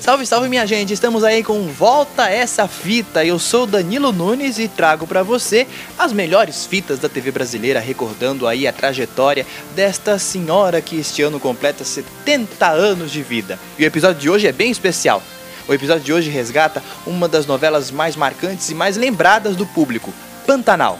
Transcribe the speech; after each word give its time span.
Salve, 0.00 0.26
salve 0.26 0.48
minha 0.48 0.66
gente, 0.66 0.92
estamos 0.92 1.24
aí 1.24 1.42
com 1.42 1.68
Volta 1.68 2.28
Essa 2.28 2.68
Fita. 2.68 3.24
Eu 3.24 3.38
sou 3.38 3.66
Danilo 3.66 4.12
Nunes 4.12 4.58
e 4.58 4.68
trago 4.68 5.06
para 5.06 5.22
você 5.22 5.66
as 5.98 6.12
melhores 6.12 6.66
fitas 6.66 6.98
da 6.98 7.08
TV 7.08 7.30
brasileira, 7.30 7.80
recordando 7.80 8.46
aí 8.46 8.66
a 8.66 8.72
trajetória 8.72 9.46
desta 9.74 10.18
senhora 10.18 10.80
que 10.80 11.00
este 11.00 11.22
ano 11.22 11.40
completa 11.40 11.84
70 11.84 12.68
anos 12.68 13.10
de 13.10 13.22
vida. 13.22 13.58
E 13.78 13.84
o 13.84 13.86
episódio 13.86 14.20
de 14.20 14.30
hoje 14.30 14.46
é 14.46 14.52
bem 14.52 14.70
especial. 14.70 15.22
O 15.66 15.74
episódio 15.74 16.04
de 16.04 16.12
hoje 16.12 16.30
resgata 16.30 16.82
uma 17.04 17.26
das 17.28 17.46
novelas 17.46 17.90
mais 17.90 18.14
marcantes 18.14 18.70
e 18.70 18.74
mais 18.74 18.96
lembradas 18.96 19.56
do 19.56 19.66
público, 19.66 20.12
Pantanal. 20.46 20.98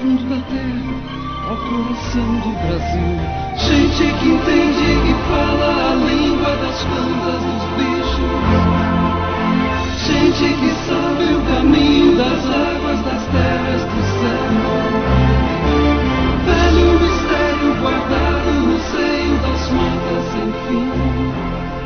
Fundo 0.00 0.24
da 0.30 0.40
terra 0.48 0.96
ao 1.48 1.56
coração 1.56 2.28
do 2.40 2.50
Brasil. 2.64 3.14
Gente 3.56 4.04
que 4.18 4.28
entende 4.28 4.88
e 5.04 5.14
fala 5.28 5.68
a 5.90 5.94
língua 5.94 6.52
das 6.56 6.82
plantas 6.84 7.42
dos 7.44 7.64
bichos. 7.76 8.40
Gente 10.06 10.46
que 10.54 10.70
sabe 10.88 11.24
o 11.34 11.40
caminho 11.42 12.16
das 12.16 12.42
águas, 12.46 13.00
das 13.02 13.24
terras, 13.26 13.82
do 13.84 14.02
céu. 14.20 14.52
Velho 16.46 16.88
mistério 17.00 17.70
guardado 17.80 18.50
no 18.66 18.78
seio 18.80 19.36
das 19.42 19.62
matas 19.70 20.24
sem 20.32 20.48
fim 20.66 20.88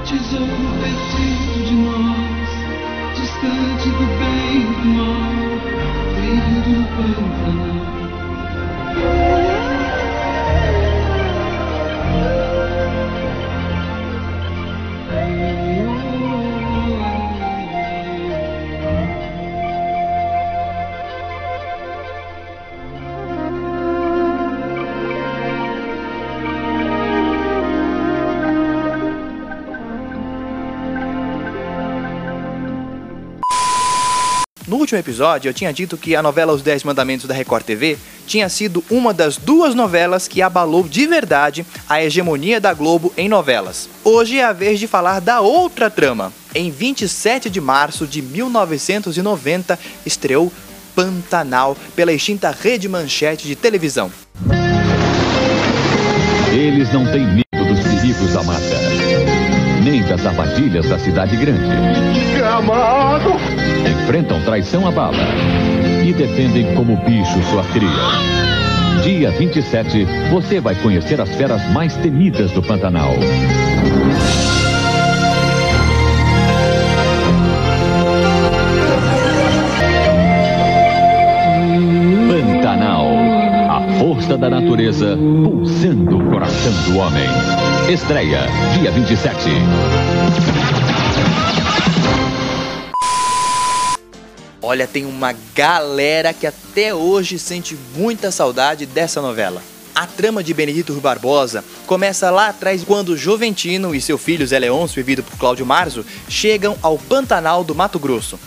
tesouro 0.04 0.66
perdido 0.80 1.64
de 1.64 1.74
nós, 1.74 2.48
distante 3.16 3.88
do 3.88 4.06
bem 4.18 4.54
e 4.54 4.64
do 4.64 4.86
mal, 4.90 5.34
veio 6.14 6.56
do 6.62 6.76
Pantanal. 6.94 7.63
No 34.74 34.80
último 34.80 34.98
episódio, 34.98 35.48
eu 35.48 35.54
tinha 35.54 35.72
dito 35.72 35.96
que 35.96 36.16
a 36.16 36.22
novela 36.22 36.52
Os 36.52 36.60
Dez 36.60 36.82
Mandamentos 36.82 37.26
da 37.26 37.32
Record 37.32 37.64
TV 37.64 37.96
tinha 38.26 38.48
sido 38.48 38.82
uma 38.90 39.14
das 39.14 39.36
duas 39.36 39.72
novelas 39.72 40.26
que 40.26 40.42
abalou 40.42 40.82
de 40.82 41.06
verdade 41.06 41.64
a 41.88 42.02
hegemonia 42.02 42.60
da 42.60 42.74
Globo 42.74 43.14
em 43.16 43.28
novelas. 43.28 43.88
Hoje 44.02 44.40
é 44.40 44.44
a 44.44 44.52
vez 44.52 44.80
de 44.80 44.88
falar 44.88 45.20
da 45.20 45.40
outra 45.40 45.88
trama. 45.88 46.32
Em 46.52 46.72
27 46.72 47.48
de 47.50 47.60
março 47.60 48.04
de 48.04 48.20
1990, 48.20 49.78
estreou 50.04 50.52
Pantanal 50.92 51.76
pela 51.94 52.12
extinta 52.12 52.50
Rede 52.50 52.88
Manchete 52.88 53.46
de 53.46 53.54
televisão. 53.54 54.10
Eles 56.52 56.92
não 56.92 57.04
têm 57.12 57.24
medo 57.24 57.64
dos 57.64 57.80
perigos 57.80 58.32
da 58.32 58.42
mata, 58.42 59.03
das 60.02 60.26
armadilhas 60.26 60.88
da 60.88 60.98
cidade 60.98 61.36
grande. 61.36 61.70
Amado! 62.42 63.34
Enfrentam 63.88 64.40
traição 64.42 64.86
à 64.86 64.90
bala 64.90 65.16
e 66.04 66.12
defendem 66.12 66.74
como 66.74 66.96
bicho 66.96 67.42
sua 67.50 67.62
cria. 67.64 69.02
Dia 69.02 69.30
27, 69.30 70.04
você 70.30 70.60
vai 70.60 70.74
conhecer 70.76 71.20
as 71.20 71.28
feras 71.36 71.64
mais 71.70 71.94
temidas 71.96 72.50
do 72.50 72.62
Pantanal. 72.62 73.14
Pantanal, 82.28 83.06
a 83.70 83.98
força 83.98 84.36
da 84.36 84.50
natureza 84.50 85.16
pulsando 85.16 86.18
o 86.18 86.30
coração 86.30 86.72
do 86.84 86.98
homem. 86.98 87.63
Estreia, 87.88 88.46
dia 88.78 88.90
27. 88.90 89.50
Olha, 94.62 94.86
tem 94.86 95.04
uma 95.04 95.34
galera 95.54 96.32
que 96.32 96.46
até 96.46 96.94
hoje 96.94 97.38
sente 97.38 97.76
muita 97.94 98.30
saudade 98.30 98.86
dessa 98.86 99.20
novela. 99.20 99.62
A 99.94 100.06
trama 100.06 100.42
de 100.42 100.54
Benedito 100.54 100.94
Rui 100.94 101.02
Barbosa 101.02 101.62
começa 101.86 102.30
lá 102.30 102.48
atrás 102.48 102.82
quando 102.82 103.18
Joventino 103.18 103.94
e 103.94 104.00
seu 104.00 104.16
filho 104.16 104.46
Zé 104.46 104.58
Leôncio, 104.58 104.96
vivido 104.96 105.22
por 105.22 105.36
Cláudio 105.36 105.66
Marzo, 105.66 106.06
chegam 106.26 106.78
ao 106.80 106.96
Pantanal 106.96 107.62
do 107.62 107.74
Mato 107.74 107.98
Grosso. 107.98 108.40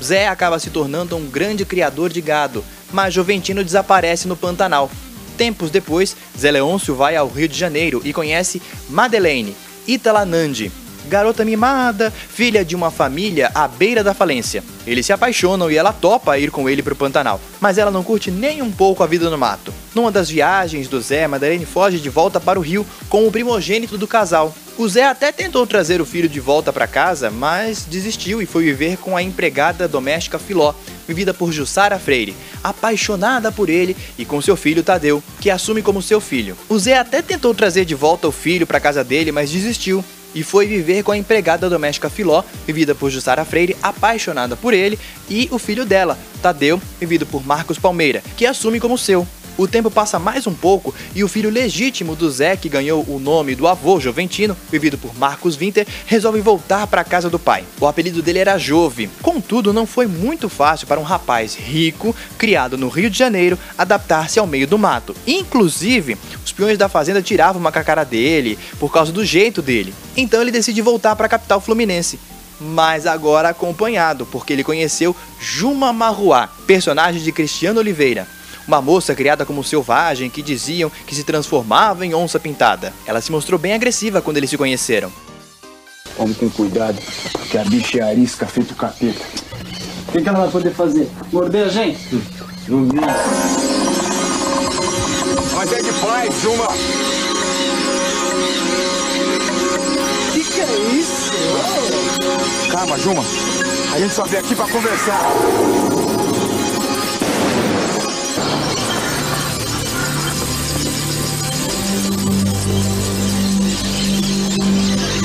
Zé 0.00 0.28
acaba 0.28 0.60
se 0.60 0.70
tornando 0.70 1.16
um 1.16 1.26
grande 1.26 1.64
criador 1.64 2.10
de 2.10 2.20
gado, 2.20 2.64
mas 2.92 3.12
Joventino 3.12 3.64
desaparece 3.64 4.28
no 4.28 4.36
Pantanal. 4.36 4.88
Tempos 5.36 5.70
depois, 5.70 6.16
Zé 6.38 6.50
Leôncio 6.50 6.94
vai 6.94 7.16
ao 7.16 7.28
Rio 7.28 7.48
de 7.48 7.58
Janeiro 7.58 8.00
e 8.04 8.12
conhece 8.12 8.60
Madeleine, 8.88 9.56
Italanandi, 9.86 10.72
garota 11.06 11.44
mimada, 11.44 12.10
filha 12.10 12.64
de 12.64 12.74
uma 12.74 12.90
família 12.90 13.50
à 13.54 13.66
beira 13.66 14.02
da 14.02 14.12
falência. 14.12 14.62
Eles 14.86 15.06
se 15.06 15.12
apaixonam 15.12 15.70
e 15.70 15.76
ela 15.76 15.92
topa 15.92 16.38
ir 16.38 16.50
com 16.50 16.68
ele 16.68 16.82
pro 16.82 16.96
Pantanal, 16.96 17.40
mas 17.60 17.78
ela 17.78 17.90
não 17.90 18.02
curte 18.02 18.30
nem 18.30 18.62
um 18.62 18.70
pouco 18.70 19.02
a 19.02 19.06
vida 19.06 19.30
no 19.30 19.38
mato. 19.38 19.72
Numa 19.94 20.10
das 20.10 20.28
viagens 20.28 20.88
do 20.88 21.00
Zé, 21.00 21.26
Madeleine 21.26 21.64
foge 21.64 21.98
de 21.98 22.10
volta 22.10 22.40
para 22.40 22.58
o 22.58 22.62
Rio 22.62 22.84
com 23.08 23.26
o 23.26 23.32
primogênito 23.32 23.96
do 23.96 24.06
casal. 24.06 24.54
O 24.76 24.86
Zé 24.86 25.06
até 25.06 25.32
tentou 25.32 25.66
trazer 25.66 26.02
o 26.02 26.06
filho 26.06 26.28
de 26.28 26.38
volta 26.38 26.70
para 26.70 26.86
casa, 26.86 27.30
mas 27.30 27.86
desistiu 27.88 28.42
e 28.42 28.46
foi 28.46 28.64
viver 28.64 28.98
com 28.98 29.16
a 29.16 29.22
empregada 29.22 29.88
doméstica 29.88 30.38
Filó, 30.38 30.74
vivida 31.06 31.32
por 31.32 31.52
Jussara 31.52 31.98
Freire, 31.98 32.36
apaixonada 32.62 33.52
por 33.52 33.68
ele 33.68 33.96
e 34.18 34.24
com 34.24 34.40
seu 34.40 34.56
filho 34.56 34.82
Tadeu, 34.82 35.22
que 35.40 35.50
assume 35.50 35.82
como 35.82 36.02
seu 36.02 36.20
filho. 36.20 36.56
O 36.68 36.78
Zé 36.78 36.98
até 36.98 37.22
tentou 37.22 37.54
trazer 37.54 37.84
de 37.84 37.94
volta 37.94 38.28
o 38.28 38.32
filho 38.32 38.66
para 38.66 38.80
casa 38.80 39.02
dele, 39.02 39.32
mas 39.32 39.50
desistiu 39.50 40.04
e 40.36 40.42
foi 40.42 40.66
viver 40.66 41.02
com 41.02 41.12
a 41.12 41.16
empregada 41.16 41.70
doméstica 41.70 42.10
Filó, 42.10 42.42
vivida 42.66 42.94
por 42.94 43.10
Jussara 43.10 43.42
Freire, 43.42 43.74
apaixonada 43.82 44.54
por 44.54 44.74
ele, 44.74 44.98
e 45.30 45.48
o 45.50 45.58
filho 45.58 45.86
dela, 45.86 46.18
Tadeu, 46.42 46.80
vivido 47.00 47.24
por 47.24 47.44
Marcos 47.44 47.78
Palmeira, 47.78 48.22
que 48.36 48.44
assume 48.44 48.78
como 48.78 48.98
seu. 48.98 49.26
O 49.58 49.66
tempo 49.66 49.90
passa 49.90 50.18
mais 50.18 50.46
um 50.46 50.52
pouco 50.52 50.94
e 51.14 51.24
o 51.24 51.28
filho 51.28 51.48
legítimo 51.48 52.14
do 52.14 52.30
Zé, 52.30 52.56
que 52.56 52.68
ganhou 52.68 53.02
o 53.08 53.18
nome 53.18 53.54
do 53.54 53.66
avô 53.66 53.98
Joventino, 53.98 54.54
vivido 54.70 54.98
por 54.98 55.16
Marcos 55.16 55.56
Winter, 55.56 55.86
resolve 56.04 56.42
voltar 56.42 56.86
para 56.86 57.00
a 57.00 57.04
casa 57.04 57.30
do 57.30 57.38
pai. 57.38 57.64
O 57.80 57.86
apelido 57.86 58.20
dele 58.20 58.40
era 58.40 58.58
Jove. 58.58 59.08
Contudo, 59.22 59.72
não 59.72 59.86
foi 59.86 60.06
muito 60.06 60.50
fácil 60.50 60.86
para 60.86 61.00
um 61.00 61.04
rapaz 61.04 61.54
rico, 61.54 62.14
criado 62.36 62.76
no 62.76 62.88
Rio 62.88 63.08
de 63.08 63.18
Janeiro, 63.18 63.58
adaptar-se 63.78 64.38
ao 64.38 64.46
meio 64.46 64.66
do 64.66 64.78
mato. 64.78 65.16
Inclusive, 65.26 66.18
os 66.44 66.52
peões 66.52 66.76
da 66.76 66.88
fazenda 66.88 67.22
tiravam 67.22 67.58
uma 67.58 67.72
cara 67.72 68.04
dele 68.04 68.58
por 68.78 68.92
causa 68.92 69.10
do 69.10 69.24
jeito 69.24 69.62
dele. 69.62 69.94
Então 70.16 70.42
ele 70.42 70.50
decide 70.50 70.82
voltar 70.82 71.16
para 71.16 71.26
a 71.26 71.30
capital 71.30 71.60
fluminense 71.60 72.18
mas 72.58 73.06
agora 73.06 73.50
acompanhado, 73.50 74.24
porque 74.24 74.50
ele 74.50 74.64
conheceu 74.64 75.14
Juma 75.38 75.92
Marruá, 75.92 76.48
personagem 76.66 77.22
de 77.22 77.30
Cristiano 77.30 77.80
Oliveira 77.80 78.26
uma 78.66 78.82
moça 78.82 79.14
criada 79.14 79.46
como 79.46 79.62
selvagem 79.62 80.28
que 80.28 80.42
diziam 80.42 80.90
que 81.06 81.14
se 81.14 81.24
transformava 81.24 82.04
em 82.04 82.14
onça 82.14 82.40
pintada. 82.40 82.92
Ela 83.06 83.20
se 83.20 83.30
mostrou 83.30 83.58
bem 83.58 83.74
agressiva 83.74 84.20
quando 84.20 84.38
eles 84.38 84.50
se 84.50 84.58
conheceram. 84.58 85.12
Homem 86.18 86.34
tem 86.34 86.48
cuidado, 86.48 86.98
que 87.50 87.58
a 87.58 87.64
bicha 87.64 87.98
é 87.98 88.02
arisca 88.02 88.46
feito 88.46 88.74
capeta. 88.74 89.24
O 90.08 90.12
que, 90.12 90.22
que 90.22 90.28
ela 90.28 90.40
vai 90.40 90.50
poder 90.50 90.72
fazer? 90.72 91.10
Morder 91.32 91.66
a 91.66 91.68
gente? 91.68 91.98
Hum. 92.68 92.88
Mas 95.54 95.72
é 95.72 95.82
de 95.82 95.92
paz, 95.92 96.42
Juma! 96.42 96.68
Que 100.32 100.44
que 100.44 100.60
é 100.60 100.78
isso? 100.94 101.32
Calma, 102.70 102.98
Juma. 102.98 103.24
A 103.94 103.98
gente 103.98 104.14
só 104.14 104.24
veio 104.24 104.42
aqui 104.42 104.54
pra 104.54 104.66
conversar. 104.68 105.32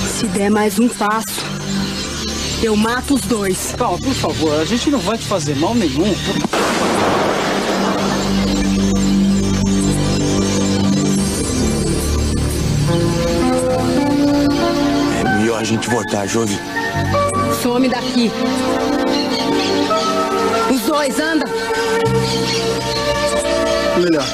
Se 0.07 0.27
der 0.27 0.49
mais 0.49 0.77
um 0.79 0.87
passo, 0.87 1.41
eu 2.63 2.75
mato 2.75 3.15
os 3.15 3.21
dois. 3.21 3.73
Calma, 3.77 3.97
por 3.97 4.13
favor, 4.13 4.59
a 4.59 4.65
gente 4.65 4.89
não 4.89 4.99
vai 4.99 5.17
te 5.17 5.25
fazer 5.25 5.55
mal 5.55 5.73
nenhum. 5.73 6.15
É 15.19 15.37
melhor 15.37 15.51
melhor 15.51 15.59
a 15.59 15.63
gente 15.63 15.89
voltar, 15.89 16.27
Jovem. 16.27 16.57
Some 17.61 17.89
daqui. 17.89 18.31
Os 20.73 20.81
dois, 20.81 21.19
anda. 21.19 21.45
Melhor. 23.97 24.25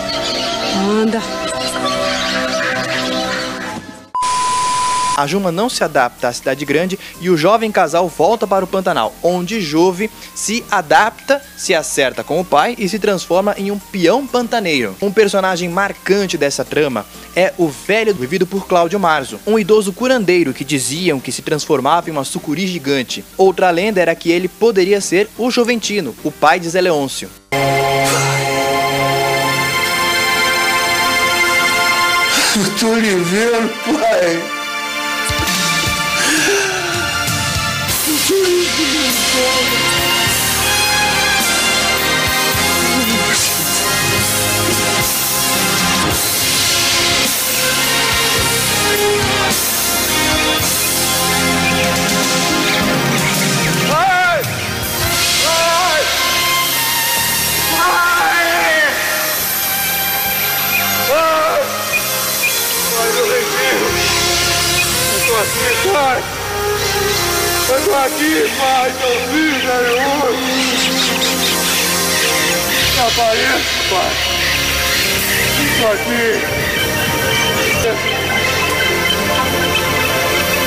Anda. 1.01 1.46
A 5.17 5.25
Juma 5.25 5.51
não 5.51 5.67
se 5.67 5.83
adapta 5.83 6.27
à 6.27 6.33
cidade 6.33 6.63
grande 6.63 6.99
e 7.19 7.27
o 7.31 7.35
jovem 7.35 7.71
casal 7.71 8.07
volta 8.07 8.45
para 8.45 8.63
o 8.63 8.67
Pantanal, 8.67 9.15
onde 9.23 9.59
Jove 9.59 10.11
se 10.35 10.63
adapta, 10.69 11.41
se 11.57 11.73
acerta 11.73 12.23
com 12.23 12.39
o 12.39 12.45
pai 12.45 12.75
e 12.77 12.87
se 12.87 12.99
transforma 12.99 13.55
em 13.57 13.71
um 13.71 13.79
peão 13.79 14.27
pantaneiro. 14.27 14.95
Um 15.01 15.11
personagem 15.11 15.69
marcante 15.69 16.37
dessa 16.37 16.63
trama 16.63 17.03
é 17.35 17.51
o 17.57 17.67
velho 17.67 18.13
vivido 18.13 18.45
por 18.45 18.67
Cláudio 18.67 18.99
Marzo, 18.99 19.39
um 19.47 19.57
idoso 19.57 19.91
curandeiro 19.91 20.53
que 20.53 20.63
diziam 20.63 21.19
que 21.19 21.31
se 21.31 21.41
transformava 21.41 22.09
em 22.09 22.11
uma 22.11 22.23
sucuri 22.23 22.67
gigante. 22.67 23.25
Outra 23.35 23.71
lenda 23.71 23.99
era 23.99 24.13
que 24.13 24.29
ele 24.29 24.47
poderia 24.47 25.01
ser 25.01 25.27
o 25.35 25.49
Joventino, 25.49 26.15
o 26.23 26.31
pai 26.31 26.59
de 26.59 26.69
Zé 26.69 26.79
Leôncio. 26.79 27.27
Eu 32.57 32.79
tô 32.79 32.95
lhe 32.95 33.15
vendo. 33.15 33.69
Pai! 33.99 34.56
Aqui, 68.05 68.49
pai, 68.57 68.91
teu 68.99 69.15
filho, 69.31 69.59
Senhor! 69.61 70.31
Me 72.93 72.99
apareça, 72.99 73.77
pai! 73.89 74.13
Estou 75.65 75.91
aqui! 75.91 76.25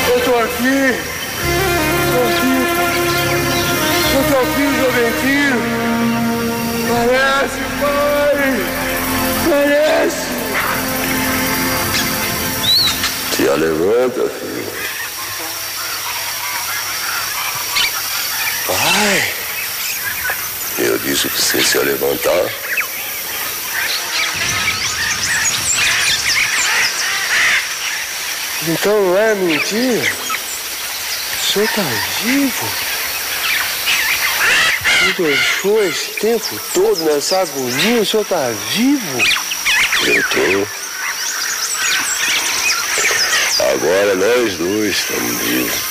Eu 0.09 0.19
tô 0.21 0.35
aqui! 0.39 0.81
Tô 2.13 2.21
aqui! 2.27 2.57
Eu 4.15 4.23
tô 4.29 4.37
aqui, 4.41 4.67
Joventino! 4.81 5.61
Parece, 6.89 7.61
pai! 7.81 8.41
Parece! 9.49 10.27
Se 13.37 13.43
levanta, 13.43 14.23
filho. 14.29 14.50
Pai, 18.71 19.35
eu 20.79 20.97
disse 21.01 21.29
que 21.29 21.43
você 21.43 21.61
se 21.61 21.77
levantar. 21.79 22.49
Então 28.69 28.93
não 28.93 29.19
é 29.19 29.35
mentira? 29.35 30.13
O 31.35 31.53
senhor 31.53 31.69
tá 31.71 31.83
vivo? 32.23 32.69
O 35.03 35.13
deixou 35.21 35.85
esse 35.85 36.11
tempo 36.21 36.61
todo 36.73 37.01
nessa 37.07 37.41
agonia? 37.41 38.03
O 38.03 38.07
senhor 38.07 38.25
tá 38.25 38.51
vivo? 38.69 39.19
Eu 40.07 40.23
tô. 40.29 40.69
Agora 43.65 44.15
nós 44.15 44.55
dois 44.55 44.97
estamos 44.97 45.43
vivos. 45.43 45.90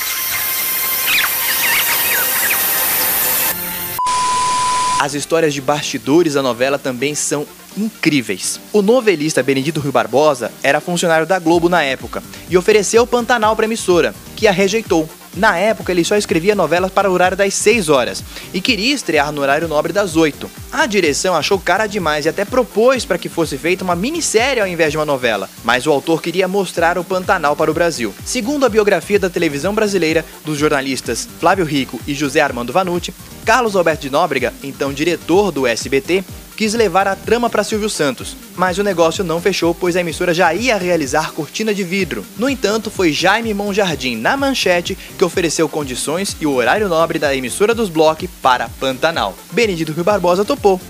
As 5.00 5.13
histórias 5.13 5.54
de 5.54 5.62
bastidores 5.62 6.34
da 6.34 6.42
novela 6.42 6.78
também 6.78 7.16
são 7.16 7.48
incríveis. 7.77 8.60
O 8.71 8.81
novelista 8.81 9.44
Benedito 9.44 9.80
Rui 9.80 9.92
Barbosa 9.92 10.51
era 10.63 10.81
funcionário 10.81 11.25
da 11.25 11.39
Globo 11.39 11.69
na 11.69 11.83
época 11.83 12.24
e 12.50 12.57
ofereceu 12.57 13.06
Pantanal 13.07 13.56
para 13.56 13.66
a 13.66 13.68
emissora, 13.68 14.13
que 14.36 14.48
a 14.48 14.51
rejeitou. 14.51 15.10
Na 15.36 15.57
época, 15.57 15.92
ele 15.92 16.04
só 16.04 16.16
escrevia 16.18 16.56
novelas 16.56 16.92
para 16.92 17.10
o 17.10 17.13
horário 17.13 17.38
das 17.38 17.54
6 17.54 17.88
horas 17.89 18.24
e 18.54 18.60
queria 18.60 18.94
estrear 18.94 19.31
no 19.31 19.42
horário 19.42 19.68
nobre 19.68 19.94
das 19.94 20.16
8. 20.16 20.50
A 20.71 20.86
direção 20.86 21.36
achou 21.36 21.60
cara 21.60 21.88
demais 21.88 22.25
e 22.25 22.30
até 22.30 22.44
propôs 22.44 23.06
para 23.06 23.18
que 23.18 23.30
fosse 23.30 23.57
feita 23.57 23.83
uma 23.83 23.95
minissérie 23.95 24.62
ao 24.62 24.68
invés 24.68 24.92
de 24.92 24.98
uma 24.98 25.06
novela, 25.06 25.50
mas 25.63 25.86
o 25.86 25.92
autor 25.92 26.21
queria 26.21 26.48
mostrar 26.48 26.98
o 26.98 27.04
Pantanal 27.04 27.56
para 27.56 27.69
o 27.69 27.74
Brasil. 27.74 28.13
Segundo 28.25 28.66
a 28.66 28.69
biografia 28.69 29.19
da 29.19 29.30
televisão 29.30 29.74
brasileira 29.74 30.25
dos 30.44 30.57
jornalistas 30.57 31.27
Flávio 31.39 31.66
Rico 31.66 32.00
e 32.07 32.13
José 32.13 32.42
Armando 32.42 32.74
Vanucci, 32.74 33.13
Carlos 33.45 33.75
Alberto 33.75 34.01
de 34.01 34.10
Nóbrega, 34.10 34.54
então 34.63 34.94
diretor 34.94 35.51
do 35.51 35.66
SBT, 35.66 36.24
quis 36.60 36.74
levar 36.74 37.08
a 37.08 37.16
trama 37.16 37.50
para 37.50 37.64
Silvio 37.64 37.90
Santos, 37.90 38.36
mas 38.58 38.78
o 38.78 38.84
negócio 38.84 39.24
não 39.24 39.40
fechou 39.40 39.74
pois 39.74 39.96
a 39.96 40.02
emissora 40.02 40.34
já 40.34 40.54
ia 40.54 40.76
realizar 40.76 41.32
Cortina 41.32 41.74
de 41.74 41.86
Vidro. 41.86 42.26
No 42.38 42.50
entanto, 42.50 42.92
foi 42.92 43.14
Jaime 43.14 43.54
Monjardim 43.54 44.18
na 44.18 44.36
manchete 44.36 44.98
que 45.18 45.24
ofereceu 45.24 45.70
condições 45.70 46.36
e 46.38 46.46
o 46.46 46.52
horário 46.52 46.90
nobre 46.90 47.18
da 47.18 47.34
emissora 47.34 47.74
dos 47.74 47.88
Block 47.88 48.28
para 48.42 48.68
Pantanal. 48.78 49.34
Benedito 49.54 49.94
Rui 49.94 50.04
Barbosa 50.04 50.44
topou. 50.44 50.82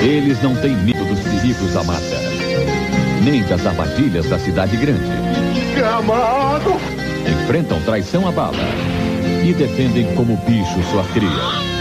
Eles 0.00 0.40
não 0.40 0.54
têm 0.54 0.76
medo 0.76 1.04
dos 1.04 1.18
perigos 1.24 1.72
da 1.72 1.82
mata, 1.82 2.20
nem 3.24 3.42
das 3.42 3.66
armadilhas 3.66 4.26
da 4.26 4.38
cidade 4.38 4.76
grande. 4.76 5.10
Amado! 5.92 6.76
Enfrentam 7.26 7.82
traição 7.82 8.28
à 8.28 8.30
bala 8.30 8.62
e 9.44 9.52
defendem 9.52 10.14
como 10.14 10.36
bicho 10.46 10.80
sua 10.92 11.02
cria. 11.12 11.71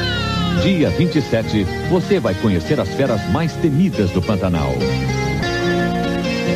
Dia 0.62 0.89
27, 0.92 1.63
você 1.89 2.19
vai 2.19 2.36
conhecer 2.36 2.80
as 2.80 2.89
feras 2.89 3.19
mais 3.31 3.53
temidas 3.53 4.12
do 4.12 4.21
Pantanal. 4.21 4.74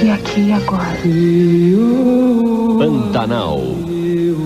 E 0.04 0.10
aqui 0.12 0.42
e 0.42 0.52
agora? 0.52 0.98
Pantanal. 2.78 3.60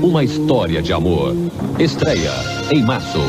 Uma 0.02 0.24
história 0.24 0.82
de 0.82 0.94
amor. 0.94 1.36
Estreia 1.78 2.32
em 2.72 2.82
março. 2.84 3.20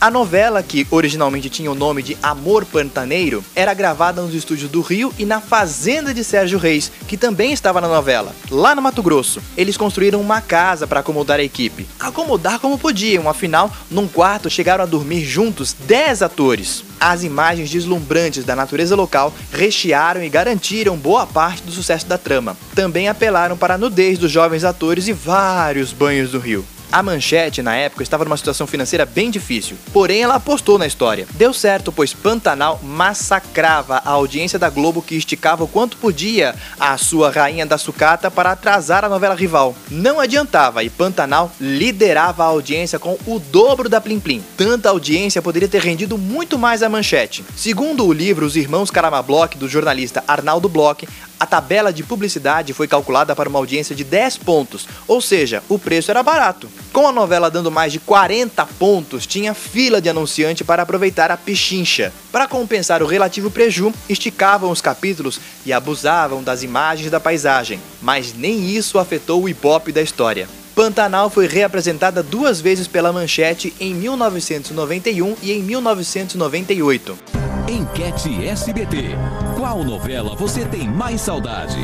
A 0.00 0.10
novela, 0.10 0.62
que 0.62 0.86
originalmente 0.90 1.50
tinha 1.50 1.70
o 1.70 1.74
nome 1.74 2.02
de 2.02 2.16
Amor 2.22 2.64
Pantaneiro, 2.64 3.44
era 3.54 3.74
gravada 3.74 4.22
nos 4.22 4.34
estúdios 4.34 4.70
do 4.70 4.80
Rio 4.80 5.12
e 5.18 5.26
na 5.26 5.42
fazenda 5.42 6.14
de 6.14 6.24
Sérgio 6.24 6.58
Reis, 6.58 6.90
que 7.06 7.18
também 7.18 7.52
estava 7.52 7.82
na 7.82 7.88
novela, 7.88 8.34
lá 8.50 8.74
no 8.74 8.80
Mato 8.80 9.02
Grosso. 9.02 9.42
Eles 9.58 9.76
construíram 9.76 10.18
uma 10.18 10.40
casa 10.40 10.86
para 10.86 11.00
acomodar 11.00 11.38
a 11.38 11.42
equipe. 11.42 11.86
Acomodar 11.98 12.58
como 12.60 12.78
podiam, 12.78 13.28
afinal, 13.28 13.70
num 13.90 14.08
quarto 14.08 14.48
chegaram 14.48 14.84
a 14.84 14.86
dormir 14.86 15.22
juntos 15.22 15.76
10 15.86 16.22
atores. 16.22 16.82
As 16.98 17.22
imagens 17.22 17.68
deslumbrantes 17.68 18.42
da 18.42 18.56
natureza 18.56 18.96
local 18.96 19.34
rechearam 19.52 20.24
e 20.24 20.30
garantiram 20.30 20.96
boa 20.96 21.26
parte 21.26 21.62
do 21.62 21.72
sucesso 21.72 22.06
da 22.06 22.16
trama. 22.16 22.56
Também 22.74 23.06
apelaram 23.06 23.54
para 23.54 23.74
a 23.74 23.78
nudez 23.78 24.18
dos 24.18 24.32
jovens 24.32 24.64
atores 24.64 25.08
e 25.08 25.12
vários 25.12 25.92
banhos 25.92 26.30
do 26.30 26.38
rio. 26.38 26.64
A 26.92 27.04
Manchete, 27.04 27.62
na 27.62 27.76
época, 27.76 28.02
estava 28.02 28.24
numa 28.24 28.36
situação 28.36 28.66
financeira 28.66 29.06
bem 29.06 29.30
difícil, 29.30 29.76
porém 29.92 30.22
ela 30.22 30.34
apostou 30.34 30.76
na 30.76 30.88
história. 30.88 31.24
Deu 31.34 31.52
certo, 31.52 31.92
pois 31.92 32.12
Pantanal 32.12 32.80
massacrava 32.82 34.02
a 34.04 34.10
audiência 34.10 34.58
da 34.58 34.68
Globo 34.68 35.00
que 35.00 35.14
esticava 35.14 35.62
o 35.62 35.68
quanto 35.68 35.96
podia 35.96 36.52
a 36.80 36.98
sua 36.98 37.30
rainha 37.30 37.64
da 37.64 37.78
sucata 37.78 38.28
para 38.28 38.50
atrasar 38.50 39.04
a 39.04 39.08
novela 39.08 39.36
rival. 39.36 39.76
Não 39.88 40.18
adiantava 40.18 40.82
e 40.82 40.90
Pantanal 40.90 41.52
liderava 41.60 42.42
a 42.42 42.48
audiência 42.48 42.98
com 42.98 43.16
o 43.24 43.38
dobro 43.38 43.88
da 43.88 44.00
Plim 44.00 44.18
Plim. 44.18 44.42
Tanta 44.56 44.88
audiência 44.88 45.40
poderia 45.40 45.68
ter 45.68 45.80
rendido 45.82 46.18
muito 46.18 46.58
mais 46.58 46.82
a 46.82 46.88
Manchete. 46.88 47.44
Segundo 47.54 48.04
o 48.04 48.12
livro 48.12 48.44
Os 48.44 48.56
Irmãos 48.56 48.90
Caramablock, 48.90 49.56
do 49.56 49.68
jornalista 49.68 50.24
Arnaldo 50.26 50.68
Bloch, 50.68 51.06
a 51.40 51.46
tabela 51.46 51.90
de 51.90 52.02
publicidade 52.02 52.74
foi 52.74 52.86
calculada 52.86 53.34
para 53.34 53.48
uma 53.48 53.58
audiência 53.58 53.96
de 53.96 54.04
10 54.04 54.36
pontos, 54.36 54.86
ou 55.08 55.22
seja, 55.22 55.62
o 55.70 55.78
preço 55.78 56.10
era 56.10 56.22
barato. 56.22 56.68
Com 56.92 57.08
a 57.08 57.12
novela 57.12 57.50
dando 57.50 57.70
mais 57.70 57.92
de 57.92 57.98
40 57.98 58.66
pontos, 58.78 59.26
tinha 59.26 59.54
fila 59.54 60.02
de 60.02 60.10
anunciante 60.10 60.62
para 60.62 60.82
aproveitar 60.82 61.30
a 61.30 61.38
pichincha. 61.38 62.12
Para 62.30 62.46
compensar 62.46 63.02
o 63.02 63.06
relativo 63.06 63.50
preju, 63.50 63.90
esticavam 64.06 64.70
os 64.70 64.82
capítulos 64.82 65.40
e 65.64 65.72
abusavam 65.72 66.42
das 66.42 66.62
imagens 66.62 67.10
da 67.10 67.18
paisagem, 67.18 67.80
mas 68.02 68.34
nem 68.34 68.68
isso 68.68 68.98
afetou 68.98 69.42
o 69.42 69.48
ibope 69.48 69.92
da 69.92 70.02
história. 70.02 70.46
Pantanal 70.74 71.30
foi 71.30 71.46
reapresentada 71.46 72.22
duas 72.22 72.60
vezes 72.60 72.86
pela 72.86 73.12
Manchete 73.12 73.72
em 73.80 73.94
1991 73.94 75.36
e 75.42 75.52
em 75.52 75.62
1998. 75.62 77.39
Enquete 77.70 78.48
SBT. 78.48 79.16
Qual 79.56 79.84
novela 79.84 80.34
você 80.34 80.64
tem 80.64 80.88
mais 80.88 81.20
saudade? 81.20 81.78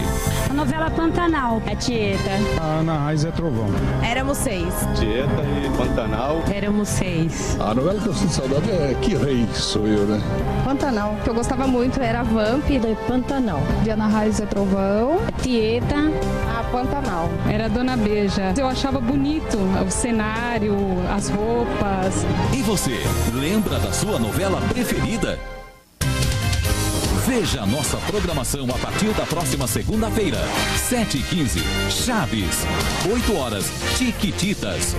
A 0.50 0.52
novela 0.52 0.90
Pantanal. 0.90 1.62
A 1.64 1.76
Tieta. 1.76 2.30
A 2.60 2.80
Ana 2.80 2.98
Raiz 2.98 3.24
é 3.24 3.30
Trovão. 3.30 3.68
Éramos 4.02 4.36
seis. 4.36 4.74
Tieta 4.98 5.44
e 5.44 5.70
Pantanal. 5.76 6.42
Éramos 6.52 6.88
seis. 6.88 7.56
A 7.60 7.72
novela 7.72 8.00
que 8.00 8.08
eu 8.08 8.14
sinto 8.14 8.32
saudade 8.32 8.68
é 8.68 8.96
Que 9.00 9.14
Rei 9.14 9.46
Sou 9.54 9.86
Eu, 9.86 10.06
né? 10.06 10.20
Pantanal. 10.64 11.12
O 11.20 11.22
que 11.22 11.30
eu 11.30 11.34
gostava 11.34 11.68
muito 11.68 12.00
era 12.00 12.24
Vamp 12.24 12.68
e 12.68 12.80
Pantanal. 13.06 13.60
Ana 13.88 14.08
Raiz 14.08 14.40
é 14.40 14.46
Trovão. 14.46 15.20
A 15.28 15.40
Tieta. 15.40 16.10
A 16.58 16.64
Pantanal. 16.64 17.30
Era 17.48 17.68
Dona 17.68 17.96
Beija. 17.96 18.52
Eu 18.58 18.66
achava 18.66 18.98
bonito 18.98 19.56
o 19.56 19.88
cenário, 19.88 20.74
as 21.14 21.28
roupas. 21.28 22.26
E 22.52 22.60
você, 22.62 23.00
lembra 23.32 23.78
da 23.78 23.92
sua 23.92 24.18
novela 24.18 24.60
preferida? 24.62 25.38
Veja 27.26 27.62
a 27.62 27.66
nossa 27.66 27.96
programação 28.06 28.68
a 28.72 28.78
partir 28.78 29.12
da 29.14 29.26
próxima 29.26 29.66
segunda-feira, 29.66 30.38
7h15, 30.88 31.60
Chaves. 31.90 32.64
8 33.10 33.36
horas, 33.36 33.64
Tiquititas. 33.98 34.94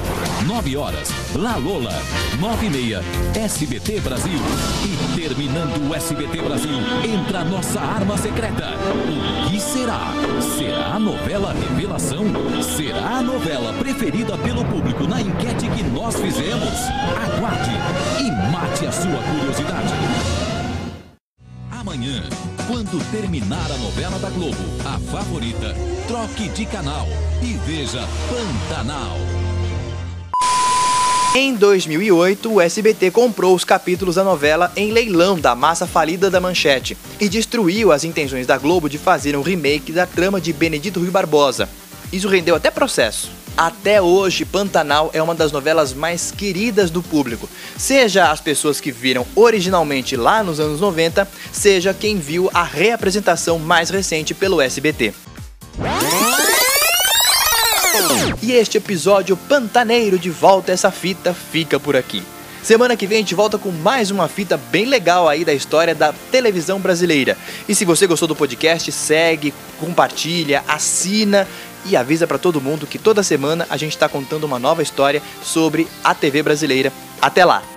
9 0.46 0.75
horas, 0.75 1.10
La 1.34 1.55
Lola. 1.55 1.93
9 2.38 2.65
e 2.65 2.69
meia, 2.69 3.01
SBT 3.34 4.01
Brasil. 4.01 4.39
E 4.84 5.15
terminando 5.15 5.89
o 5.89 5.96
SBT 5.96 6.41
Brasil, 6.41 6.77
entra 7.05 7.46
nossa 7.46 7.79
arma 7.79 8.17
secreta. 8.17 8.74
O 8.75 9.50
que 9.50 9.60
será? 9.62 10.12
Será 10.57 10.96
a 10.96 11.00
novela 11.00 11.53
Revelação? 11.53 12.25
Será 12.62 13.19
a 13.19 13.22
novela 13.22 13.72
preferida 13.79 14.38
pelo 14.39 14.65
público 14.65 15.07
na 15.07 15.22
enquete 15.22 15.69
que 15.69 15.84
nós 15.84 16.19
fizemos? 16.19 16.74
Aguarde 17.25 17.72
e 18.19 18.51
mate 18.51 18.86
a 18.86 18.91
sua 18.91 19.24
curiosidade. 19.24 19.93
Quando 22.68 23.04
terminar 23.10 23.72
a 23.72 23.77
novela 23.77 24.20
da 24.20 24.30
Globo, 24.30 24.58
a 24.86 25.00
favorita, 25.12 25.74
troque 26.08 26.48
de 26.50 26.63
canal 26.68 27.08
e 27.42 27.54
veja 27.66 28.08
Pantanal. 28.30 29.18
Em 31.34 31.56
2008, 31.56 32.54
o 32.54 32.62
SBT 32.62 33.10
comprou 33.10 33.56
os 33.56 33.63
capítulos 33.63 34.13
da 34.13 34.24
novela 34.24 34.72
em 34.75 34.92
leilão 34.92 35.39
da 35.39 35.56
massa 35.56 35.88
falida 35.88 36.30
da 36.30 36.39
Manchete 36.39 36.96
e 37.20 37.27
destruiu 37.27 37.92
as 37.92 38.04
intenções 38.04 38.46
da 38.46 38.60
Globo 38.60 38.88
de 38.88 39.00
fazer 39.00 39.36
um 39.36 39.42
remake 39.42 39.92
da 39.92 40.06
trama 40.06 40.39
de 40.39 40.54
Benedito 40.54 41.00
Rui 41.00 41.10
Barbosa. 41.10 41.68
Isso 42.13 42.27
rendeu 42.27 42.56
até 42.56 42.70
processo. 42.70 43.37
Até 43.57 43.99
hoje, 43.99 44.45
Pantanal 44.45 45.09
é 45.13 45.21
uma 45.21 45.33
das 45.33 45.51
novelas 45.51 45.91
mais 45.91 46.29
queridas 46.29 46.91
do 46.91 47.01
público, 47.01 47.49
seja 47.75 48.29
as 48.29 48.39
pessoas 48.39 48.79
que 48.79 48.91
viram 48.91 49.25
originalmente 49.35 50.15
lá 50.15 50.43
nos 50.43 50.59
anos 50.59 50.79
90, 50.79 51.27
seja 51.51 51.91
quem 51.91 52.19
viu 52.19 52.51
a 52.53 52.61
reapresentação 52.61 53.57
mais 53.57 53.89
recente 53.89 54.35
pelo 54.35 54.61
SBT. 54.61 55.11
E 58.43 58.51
este 58.51 58.77
episódio 58.77 59.35
pantaneiro 59.35 60.19
de 60.19 60.29
volta 60.29 60.71
essa 60.71 60.91
fita 60.91 61.33
fica 61.33 61.79
por 61.79 61.95
aqui. 61.95 62.21
Semana 62.61 62.97
que 62.97 63.07
vem 63.07 63.19
a 63.19 63.21
gente 63.21 63.33
volta 63.33 63.57
com 63.57 63.71
mais 63.71 64.11
uma 64.11 64.27
fita 64.27 64.57
bem 64.57 64.85
legal 64.85 65.27
aí 65.27 65.45
da 65.45 65.53
história 65.53 65.95
da 65.95 66.13
televisão 66.31 66.79
brasileira. 66.79 67.37
E 67.67 67.73
se 67.73 67.85
você 67.85 68.05
gostou 68.05 68.27
do 68.27 68.35
podcast, 68.35 68.91
segue, 68.91 69.53
compartilha, 69.79 70.63
assina 70.67 71.47
e 71.86 71.96
avisa 71.96 72.27
para 72.27 72.38
todo 72.38 72.62
mundo 72.62 72.88
que 72.88 72.98
toda 72.98 73.24
semana 73.24 73.65
a 73.69 73.77
gente 73.77 73.91
está 73.93 74.10
contando 74.10 74.43
uma 74.43 74.60
nova 74.60 74.81
história 74.81 75.22
sobre 75.41 75.88
a 76.03 76.13
TV 76.13 76.43
brasileira. 76.43 76.91
Até 77.22 77.46
lá! 77.46 77.76